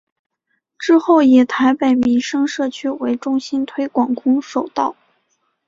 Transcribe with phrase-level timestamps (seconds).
[0.79, 4.95] 之后以台北民生社区为中心推广空手道。